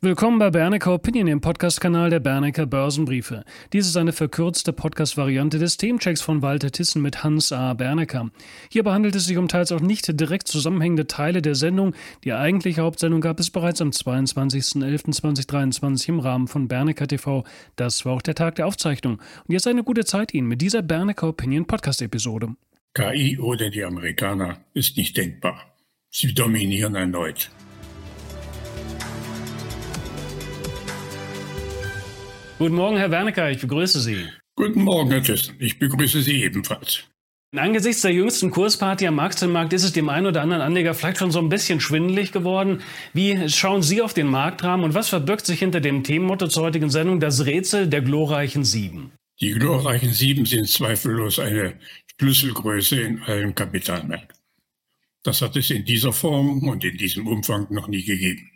[0.00, 3.44] Willkommen bei Bernecker Opinion, dem Podcast-Kanal der Bernecker Börsenbriefe.
[3.72, 7.74] Dies ist eine verkürzte Podcast-Variante des Themenchecks von Walter Tissen mit Hans A.
[7.74, 8.30] Bernecker.
[8.70, 11.96] Hierbei handelt es sich um teils auch nicht direkt zusammenhängende Teile der Sendung.
[12.22, 17.42] Die eigentliche Hauptsendung gab es bereits am 22.11.2023 im Rahmen von Bernecker TV.
[17.74, 19.14] Das war auch der Tag der Aufzeichnung.
[19.14, 22.54] Und jetzt eine gute Zeit Ihnen mit dieser Bernecker Opinion Podcast-Episode.
[22.94, 25.74] KI oder die Amerikaner ist nicht denkbar.
[26.08, 27.50] Sie dominieren erneut.
[32.58, 34.26] Guten Morgen, Herr Wernecker, ich begrüße Sie.
[34.56, 35.54] Guten Morgen, Herr Thyssen.
[35.60, 37.04] Ich begrüße Sie ebenfalls.
[37.56, 41.30] Angesichts der jüngsten Kursparty am Aktienmarkt ist es dem einen oder anderen Anleger vielleicht schon
[41.30, 42.82] so ein bisschen schwindelig geworden.
[43.12, 46.90] Wie schauen Sie auf den Marktrahmen und was verbirgt sich hinter dem Themenmotto zur heutigen
[46.90, 49.12] Sendung, das Rätsel der glorreichen Sieben?
[49.40, 51.74] Die glorreichen Sieben sind zweifellos eine
[52.18, 54.36] Schlüsselgröße in allen Kapitalmärkten.
[55.22, 58.50] Das hat es in dieser Form und in diesem Umfang noch nie gegeben.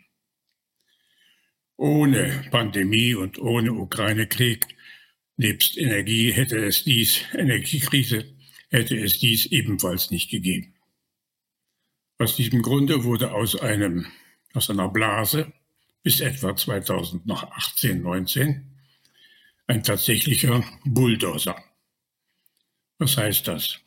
[1.83, 4.65] Ohne Pandemie und ohne Ukraine-Krieg,
[5.35, 8.23] nebst Energie hätte es dies, Energiekrise,
[8.69, 10.75] hätte es dies ebenfalls nicht gegeben.
[12.19, 14.05] Aus diesem Grunde wurde aus einem,
[14.53, 15.51] aus einer Blase
[16.03, 18.77] bis etwa 2018, 19
[19.67, 21.61] ein tatsächlicher Bulldozer.
[22.97, 23.81] Was heißt das?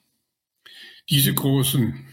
[1.08, 2.06] Diese großen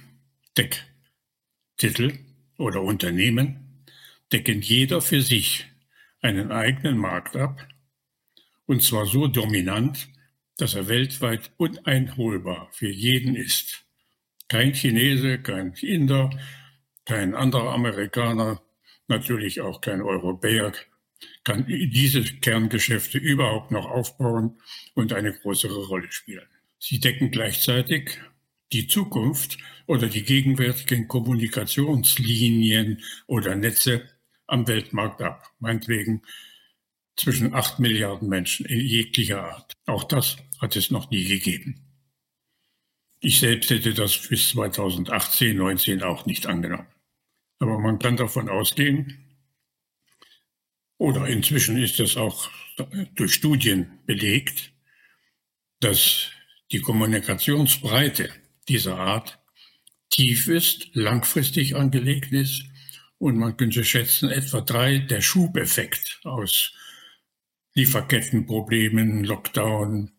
[0.58, 2.20] Decktitel
[2.58, 3.84] oder Unternehmen
[4.31, 5.73] decken jeder für sich
[6.24, 7.68] einen eigenen Markt ab,
[8.66, 10.08] und zwar so dominant,
[10.58, 13.86] dass er weltweit uneinholbar für jeden ist.
[14.48, 16.30] Kein Chinese, kein Inder,
[17.06, 18.62] kein anderer Amerikaner,
[19.08, 20.74] natürlich auch kein Europäer
[21.44, 24.60] kann diese Kerngeschäfte überhaupt noch aufbauen
[24.94, 26.48] und eine größere Rolle spielen.
[26.80, 28.20] Sie decken gleichzeitig
[28.72, 29.58] die Zukunft
[29.88, 34.10] oder die gegenwärtigen Kommunikationslinien oder Netze
[34.47, 35.52] am Weltmarkt ab.
[35.59, 36.22] Meinetwegen
[37.16, 39.73] zwischen acht Milliarden Menschen in jeglicher Art.
[39.86, 41.80] Auch das hat es noch nie gegeben.
[43.19, 46.87] Ich selbst hätte das bis 2018, 19 auch nicht angenommen.
[47.59, 49.20] Aber man kann davon ausgehen,
[50.98, 52.49] oder inzwischen ist es auch
[53.15, 54.71] durch Studien belegt,
[55.80, 56.30] dass
[56.71, 58.30] die Kommunikationsbreite
[58.70, 59.39] dieser Art
[60.09, 62.64] tief ist, langfristig angelegt ist
[63.23, 66.73] und man könnte schätzen, etwa drei der Schubeffekt aus
[67.73, 70.11] Lieferkettenproblemen, Lockdown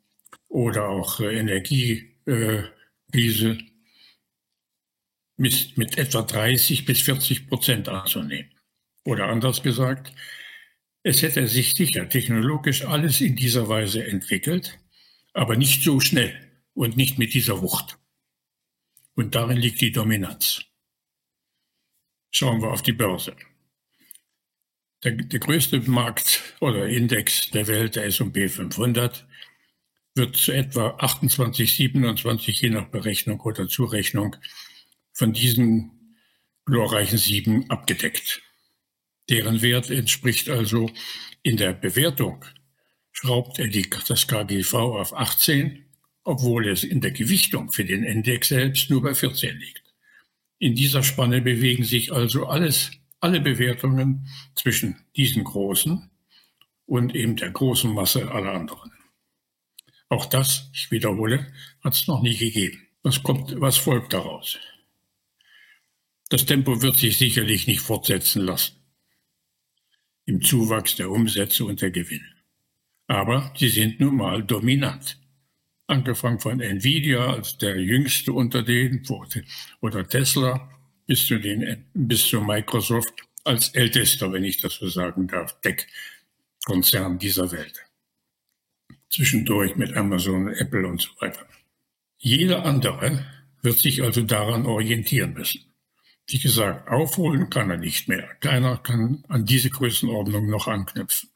[0.48, 3.64] oder auch äh, Energiekrise äh,
[5.36, 8.50] mit, mit etwa 30 bis 40 Prozent anzunehmen.
[9.04, 10.10] Oder anders gesagt,
[11.02, 14.78] es hätte sich sicher technologisch alles in dieser Weise entwickelt,
[15.34, 16.34] aber nicht so schnell
[16.72, 17.98] und nicht mit dieser Wucht.
[19.14, 20.64] Und darin liegt die Dominanz.
[22.36, 23.36] Schauen wir auf die Börse.
[25.04, 29.24] Der, der größte Markt oder Index der Welt, der S&P 500,
[30.16, 34.34] wird zu etwa 28, 27, je nach Berechnung oder Zurechnung,
[35.12, 36.18] von diesen
[36.64, 38.42] glorreichen sieben abgedeckt.
[39.30, 40.90] Deren Wert entspricht also
[41.44, 42.44] in der Bewertung,
[43.12, 45.84] schraubt er die, das KGV auf 18,
[46.24, 49.83] obwohl es in der Gewichtung für den Index selbst nur bei 14 liegt.
[50.58, 56.10] In dieser Spanne bewegen sich also alles, alle Bewertungen zwischen diesen großen
[56.86, 58.92] und eben der großen Masse aller anderen.
[60.08, 62.86] Auch das, ich wiederhole, hat es noch nie gegeben.
[63.02, 64.58] Was kommt, was folgt daraus?
[66.28, 68.76] Das Tempo wird sich sicherlich nicht fortsetzen lassen
[70.26, 72.28] im Zuwachs der Umsätze und der Gewinne.
[73.06, 75.18] Aber sie sind nun mal dominant
[75.86, 79.06] angefangen von Nvidia als der jüngste unter denen
[79.80, 80.70] oder Tesla
[81.06, 83.14] bis zu, den, bis zu Microsoft
[83.44, 87.84] als ältester, wenn ich das so sagen darf, Tech-Konzern dieser Welt.
[89.10, 91.46] Zwischendurch mit Amazon, Apple und so weiter.
[92.18, 93.26] Jeder andere
[93.62, 95.74] wird sich also daran orientieren müssen.
[96.26, 98.26] Wie gesagt, aufholen kann er nicht mehr.
[98.40, 101.28] Keiner kann an diese Größenordnung noch anknüpfen.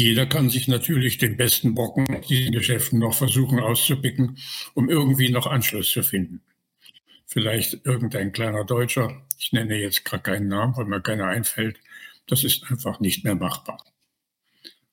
[0.00, 4.38] Jeder kann sich natürlich den besten Brocken aus diesen Geschäften noch versuchen auszupicken,
[4.72, 6.40] um irgendwie noch Anschluss zu finden.
[7.26, 11.78] Vielleicht irgendein kleiner Deutscher, ich nenne jetzt gar keinen Namen, weil mir keiner einfällt,
[12.26, 13.84] das ist einfach nicht mehr machbar.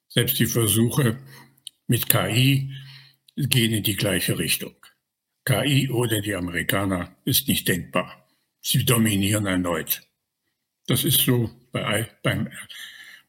[0.10, 1.18] Selbst die Versuche
[1.88, 2.76] mit KI
[3.38, 4.76] gehen in die gleiche Richtung.
[5.46, 8.28] KI oder die Amerikaner ist nicht denkbar.
[8.60, 10.02] Sie dominieren erneut.
[10.86, 12.50] Das ist so bei, beim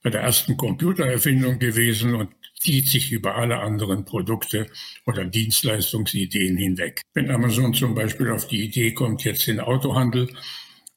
[0.02, 2.30] bei der ersten Computererfindung gewesen und
[2.60, 4.66] zieht sich über alle anderen Produkte
[5.06, 7.02] oder Dienstleistungsideen hinweg.
[7.14, 10.28] Wenn Amazon zum Beispiel auf die Idee kommt, jetzt den Autohandel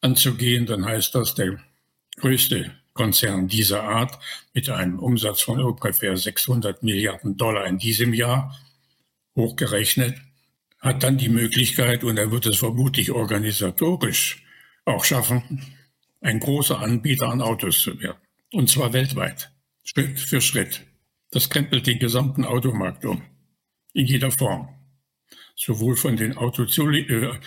[0.02, 1.60] anzugehen, dann heißt das, der
[2.18, 4.20] größte Konzern dieser Art
[4.54, 8.58] mit einem Umsatz von ungefähr 600 Milliarden Dollar in diesem Jahr
[9.36, 10.16] hochgerechnet,
[10.80, 14.44] hat dann die Möglichkeit, und er wird es vermutlich organisatorisch
[14.86, 15.64] auch schaffen,
[16.22, 18.18] ein großer Anbieter an Autos zu werden.
[18.52, 19.52] Und zwar weltweit,
[19.84, 20.86] Schritt für Schritt.
[21.32, 23.24] Das krempelt den gesamten Automarkt um,
[23.94, 24.68] in jeder Form.
[25.56, 27.40] Sowohl von den Autoherstellern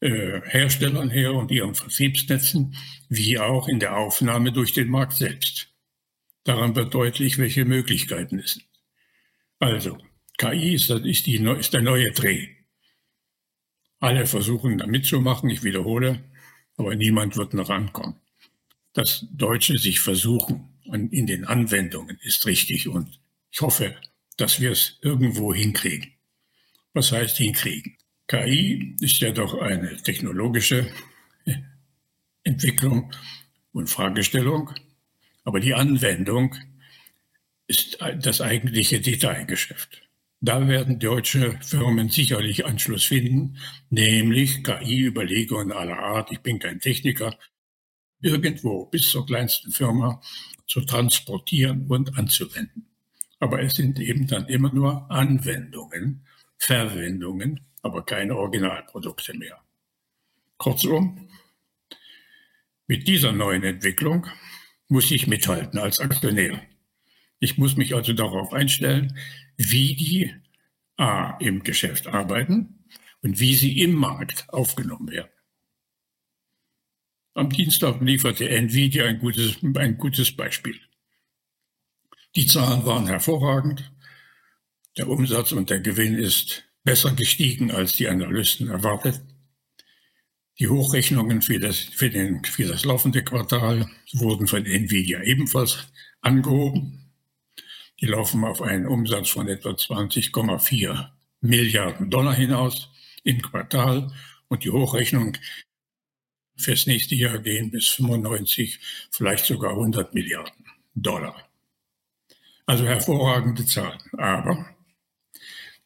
[0.00, 2.76] äh, äh, her und ihren Vertriebsnetzen,
[3.08, 5.68] wie auch in der Aufnahme durch den Markt selbst.
[6.44, 8.66] Daran wird deutlich, welche Möglichkeiten es sind.
[9.58, 9.98] Also,
[10.38, 12.48] KI ist, ist, die, ist der neue Dreh.
[14.00, 16.24] Alle versuchen da mitzumachen, ich wiederhole,
[16.76, 18.16] aber niemand wird noch rankommen.
[18.92, 23.96] Das Deutsche sich versuchen in den Anwendungen ist richtig und ich hoffe,
[24.36, 26.12] dass wir es irgendwo hinkriegen.
[26.92, 27.96] Was heißt hinkriegen?
[28.28, 30.90] KI ist ja doch eine technologische
[32.44, 33.12] Entwicklung
[33.72, 34.70] und Fragestellung,
[35.44, 36.54] aber die Anwendung
[37.66, 40.02] ist das eigentliche Detailgeschäft.
[40.40, 43.58] Da werden deutsche Firmen sicherlich Anschluss finden,
[43.90, 46.32] nämlich KI-Überlegungen aller Art.
[46.32, 47.38] Ich bin kein Techniker.
[48.22, 50.20] Irgendwo bis zur kleinsten Firma
[50.66, 52.86] zu transportieren und anzuwenden.
[53.40, 56.24] Aber es sind eben dann immer nur Anwendungen,
[56.56, 59.60] Verwendungen, aber keine Originalprodukte mehr.
[60.56, 61.28] Kurzum,
[62.86, 64.28] mit dieser neuen Entwicklung
[64.86, 66.62] muss ich mithalten als Aktionär.
[67.40, 69.18] Ich muss mich also darauf einstellen,
[69.56, 70.32] wie die
[70.96, 72.84] A im Geschäft arbeiten
[73.22, 75.31] und wie sie im Markt aufgenommen werden.
[77.34, 80.78] Am Dienstag lieferte Nvidia ein gutes, ein gutes Beispiel.
[82.36, 83.90] Die Zahlen waren hervorragend.
[84.98, 89.22] Der Umsatz und der Gewinn ist besser gestiegen, als die Analysten erwartet.
[90.58, 95.90] Die Hochrechnungen für das, für, den, für das laufende Quartal wurden von Nvidia ebenfalls
[96.20, 97.14] angehoben.
[98.00, 101.08] Die laufen auf einen Umsatz von etwa 20,4
[101.40, 102.90] Milliarden Dollar hinaus
[103.24, 104.12] im Quartal
[104.48, 105.36] und die Hochrechnung
[106.62, 108.78] fürs nächste Jahr gehen bis 95,
[109.10, 110.64] vielleicht sogar 100 Milliarden
[110.94, 111.48] Dollar.
[112.66, 114.00] Also hervorragende Zahlen.
[114.18, 114.74] Aber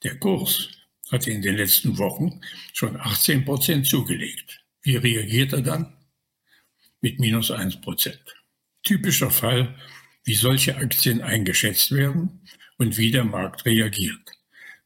[0.03, 0.69] der Kurs
[1.11, 2.41] hat in den letzten Wochen
[2.73, 4.65] schon 18 Prozent zugelegt.
[4.83, 5.97] Wie reagiert er dann?
[7.01, 8.23] Mit minus 1 Prozent.
[8.83, 9.75] Typischer Fall
[10.25, 12.41] wie solche Aktien eingeschätzt werden
[12.79, 14.33] und wie der Markt reagiert.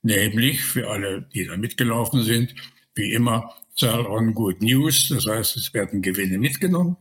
[0.02, 2.54] Nämlich für alle, die da mitgelaufen sind,
[2.94, 6.98] wie immer Sell on Good News, das heißt, es werden Gewinne mitgenommen.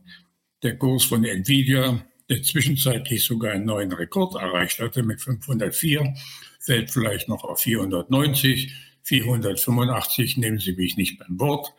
[0.62, 6.14] Der Kurs von Nvidia, der zwischenzeitlich sogar einen neuen Rekord erreicht hatte mit 504,
[6.58, 8.72] fällt vielleicht noch auf 490,
[9.02, 11.70] 485, nehmen Sie mich nicht beim Wort.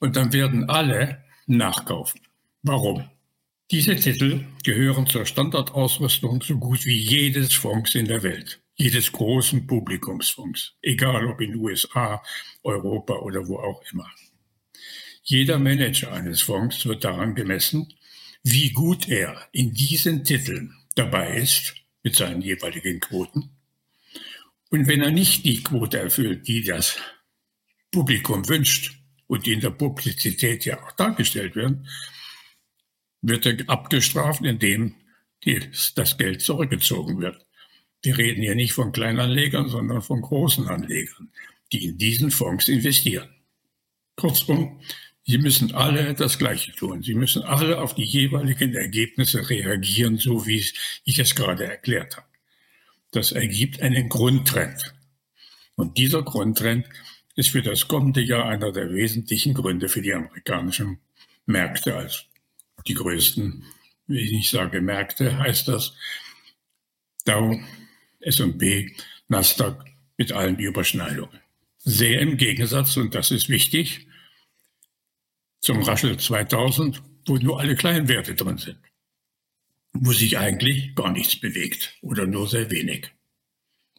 [0.00, 2.20] Und dann werden alle nachkaufen.
[2.64, 3.08] Warum?
[3.70, 9.68] Diese Titel gehören zur Standardausrüstung so gut wie jedes Fonds in der Welt, jedes großen
[9.68, 12.20] Publikumsfonds, egal ob in USA,
[12.64, 14.10] Europa oder wo auch immer.
[15.22, 17.92] Jeder Manager eines Fonds wird daran gemessen,
[18.42, 23.50] wie gut er in diesen Titeln dabei ist mit seinen jeweiligen Quoten.
[24.70, 26.96] Und wenn er nicht die Quote erfüllt, die das
[27.90, 31.88] Publikum wünscht und die in der Publizität ja auch dargestellt werden,
[33.20, 34.94] wird er abgestraft, indem
[35.94, 37.46] das Geld zurückgezogen wird.
[38.02, 41.30] Wir reden hier nicht von Kleinanlegern, sondern von großen Anlegern,
[41.72, 43.28] die in diesen Fonds investieren.
[44.16, 44.80] Kurzum,
[45.30, 47.02] sie müssen alle das Gleiche tun.
[47.02, 50.64] Sie müssen alle auf die jeweiligen Ergebnisse reagieren, so wie
[51.04, 52.26] ich es gerade erklärt habe.
[53.12, 54.94] Das ergibt einen Grundtrend.
[55.76, 56.86] Und dieser Grundtrend
[57.36, 60.98] ist für das kommende Jahr einer der wesentlichen Gründe für die amerikanischen
[61.46, 62.24] Märkte als
[62.86, 63.64] die größten,
[64.06, 65.94] wie ich sage, Märkte, heißt das
[67.24, 67.60] Dow,
[68.20, 68.96] S&P,
[69.28, 69.84] Nasdaq
[70.16, 71.40] mit allen Überschneidungen.
[71.78, 74.06] Sehr im Gegensatz, und das ist wichtig,
[75.60, 78.78] zum Raschel 2000, wo nur alle kleinen Werte drin sind,
[79.92, 83.10] wo sich eigentlich gar nichts bewegt oder nur sehr wenig.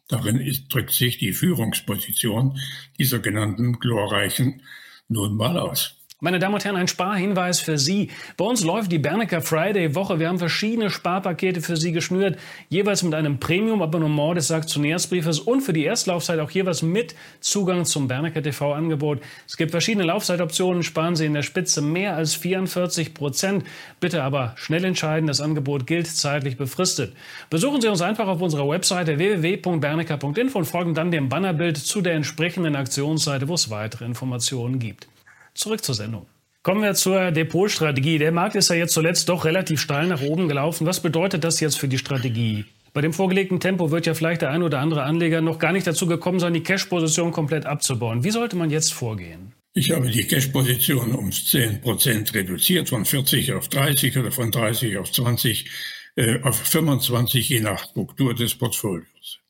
[0.08, 2.58] Darin ist, drückt sich die Führungsposition
[2.98, 4.62] dieser genannten glorreichen
[5.08, 6.01] nun mal aus.
[6.24, 8.08] Meine Damen und Herren, ein Sparhinweis für Sie.
[8.36, 10.20] Bei uns läuft die Bernecker Friday Woche.
[10.20, 12.38] Wir haben verschiedene Sparpakete für Sie geschnürt,
[12.68, 18.06] jeweils mit einem Premium-Abonnement des Aktionärsbriefes und für die Erstlaufzeit auch jeweils mit Zugang zum
[18.06, 19.20] Bernecker TV-Angebot.
[19.48, 23.64] Es gibt verschiedene Laufzeitoptionen, sparen Sie in der Spitze mehr als 44 Prozent.
[23.98, 27.16] Bitte aber schnell entscheiden, das Angebot gilt zeitlich befristet.
[27.50, 32.14] Besuchen Sie uns einfach auf unserer Webseite www.bernecker.info und folgen dann dem Bannerbild zu der
[32.14, 35.08] entsprechenden Aktionsseite, wo es weitere Informationen gibt.
[35.54, 36.26] Zurück zur Sendung.
[36.62, 38.18] Kommen wir zur Depotstrategie.
[38.18, 40.86] Der Markt ist ja jetzt zuletzt doch relativ steil nach oben gelaufen.
[40.86, 42.64] Was bedeutet das jetzt für die Strategie?
[42.94, 45.86] Bei dem vorgelegten Tempo wird ja vielleicht der ein oder andere Anleger noch gar nicht
[45.86, 48.22] dazu gekommen sein, die Cash-Position komplett abzubauen.
[48.22, 49.52] Wie sollte man jetzt vorgehen?
[49.74, 54.98] Ich habe die Cash-Position um 10 Prozent reduziert, von 40 auf 30 oder von 30
[54.98, 55.70] auf 20,
[56.16, 59.40] äh, auf 25, je nach Struktur des Portfolios.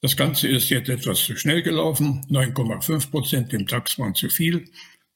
[0.00, 2.24] Das Ganze ist jetzt etwas zu schnell gelaufen.
[2.30, 4.64] 9,5 Prozent im DAX waren zu viel.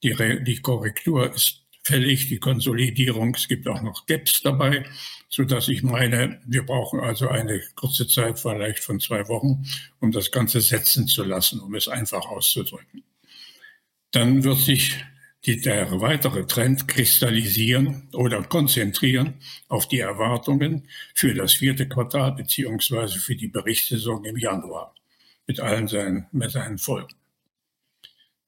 [0.03, 3.35] Die, die Korrektur ist fällig, die Konsolidierung.
[3.35, 4.85] Es gibt auch noch Gaps dabei,
[5.29, 9.65] so dass ich meine, wir brauchen also eine kurze Zeit, vielleicht von zwei Wochen,
[9.99, 13.03] um das Ganze setzen zu lassen, um es einfach auszudrücken.
[14.11, 14.95] Dann wird sich
[15.45, 19.35] die, der weitere Trend kristallisieren oder konzentrieren
[19.69, 24.93] auf die Erwartungen für das vierte Quartal beziehungsweise für die Berichtssaison im Januar
[25.47, 27.20] mit allen seinen, mit seinen Folgen.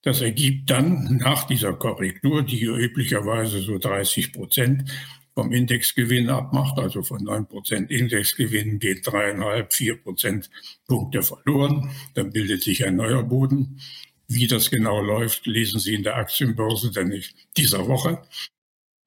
[0.04, 4.92] Das ergibt dann nach dieser Korrektur, die üblicherweise so 30 Prozent
[5.34, 10.50] vom Indexgewinn abmacht, also von 9 Prozent Indexgewinn geht dreieinhalb, vier Prozent
[10.88, 11.90] Punkte verloren.
[12.14, 13.80] Dann bildet sich ein neuer Boden.
[14.28, 17.24] Wie das genau läuft, lesen Sie in der Aktienbörse denn
[17.58, 18.22] dieser Woche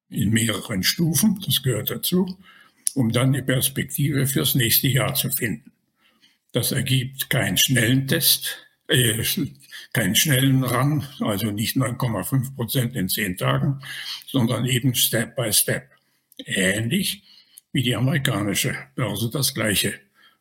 [0.09, 2.37] in mehreren Stufen, das gehört dazu,
[2.95, 5.71] um dann die Perspektive fürs nächste Jahr zu finden.
[6.53, 9.23] Das ergibt keinen schnellen Test, äh,
[9.93, 13.79] keinen schnellen Run, also nicht 9,5 Prozent in zehn Tagen,
[14.25, 15.89] sondern eben Step by Step.
[16.37, 17.23] Ähnlich
[17.71, 19.93] wie die amerikanische Börse das gleiche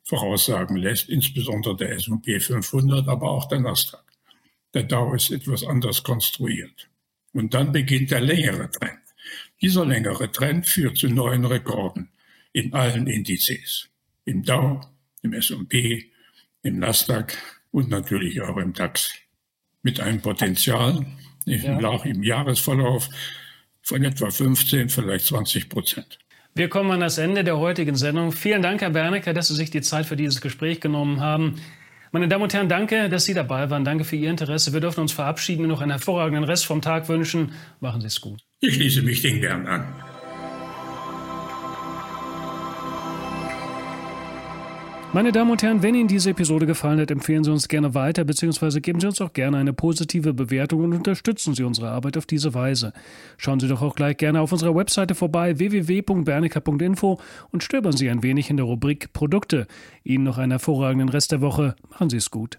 [0.02, 4.04] voraussagen lässt, insbesondere der S&P 500, aber auch der Nasdaq.
[4.74, 6.88] Der Dow ist etwas anders konstruiert.
[7.32, 9.00] Und dann beginnt der längere Trend.
[9.60, 12.10] Dieser längere Trend führt zu neuen Rekorden
[12.52, 13.88] in allen Indizes.
[14.24, 14.80] Im Dow,
[15.22, 16.10] im S&P,
[16.62, 17.36] im Nasdaq
[17.76, 19.12] und natürlich auch im DAX.
[19.82, 21.04] Mit einem Potenzial
[21.44, 22.02] ja.
[22.04, 23.10] im Jahresverlauf
[23.82, 26.18] von etwa 15, vielleicht 20 Prozent.
[26.54, 28.32] Wir kommen an das Ende der heutigen Sendung.
[28.32, 31.56] Vielen Dank, Herr Bernecker, dass Sie sich die Zeit für dieses Gespräch genommen haben.
[32.12, 33.84] Meine Damen und Herren, danke, dass Sie dabei waren.
[33.84, 34.72] Danke für Ihr Interesse.
[34.72, 37.52] Wir dürfen uns verabschieden und noch einen hervorragenden Rest vom Tag wünschen.
[37.80, 38.40] Machen Sie es gut.
[38.60, 40.05] Ich schließe mich den gern an.
[45.16, 48.22] Meine Damen und Herren, wenn Ihnen diese Episode gefallen hat, empfehlen Sie uns gerne weiter,
[48.24, 52.26] beziehungsweise geben Sie uns auch gerne eine positive Bewertung und unterstützen Sie unsere Arbeit auf
[52.26, 52.92] diese Weise.
[53.38, 57.18] Schauen Sie doch auch gleich gerne auf unserer Webseite vorbei www.bernecker.info
[57.50, 59.66] und stöbern Sie ein wenig in der Rubrik Produkte.
[60.04, 61.76] Ihnen noch einen hervorragenden Rest der Woche.
[61.88, 62.58] Machen Sie es gut.